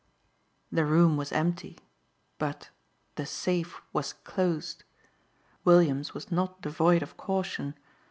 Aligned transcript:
The 0.71 0.83
room 0.83 1.15
was 1.15 1.31
empty, 1.31 1.77
but 2.39 2.71
the 3.17 3.25
safe 3.27 3.83
was 3.93 4.13
closed! 4.13 4.83
Williams 5.63 6.15
was 6.15 6.31
not 6.31 6.59
devoid 6.63 7.03
of 7.03 7.17
caution. 7.17 7.75